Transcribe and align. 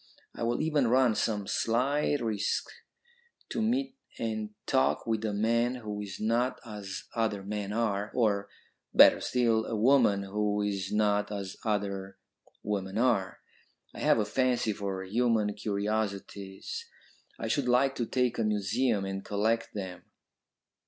I 0.33 0.41
will 0.41 0.63
even 0.63 0.87
run 0.87 1.13
some 1.13 1.45
slight 1.45 2.21
risk 2.21 2.67
to 3.49 3.61
meet 3.61 3.99
and 4.17 4.49
talk 4.65 5.05
with 5.05 5.23
a 5.23 5.31
man 5.31 5.75
who 5.75 6.01
is 6.01 6.19
not 6.19 6.59
as 6.65 7.03
other 7.13 7.43
men 7.43 7.71
are, 7.71 8.11
or, 8.15 8.49
better 8.95 9.21
still, 9.21 9.63
a 9.67 9.75
woman 9.75 10.23
who 10.23 10.63
is 10.63 10.91
not 10.91 11.31
as 11.31 11.55
other 11.63 12.17
women 12.63 12.97
are. 12.97 13.41
I 13.93 13.99
have 13.99 14.17
a 14.17 14.25
fancy 14.25 14.73
for 14.73 15.03
human 15.03 15.53
curiosities; 15.53 16.87
I 17.37 17.47
should 17.47 17.67
like 17.69 17.93
to 17.97 18.07
take 18.07 18.39
a 18.39 18.43
museum 18.43 19.05
and 19.05 19.23
collect 19.23 19.75
them." 19.75 20.05